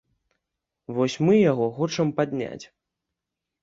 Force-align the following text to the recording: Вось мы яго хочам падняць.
Вось 0.97 1.19
мы 1.27 1.33
яго 1.51 1.69
хочам 1.79 2.07
падняць. 2.23 2.61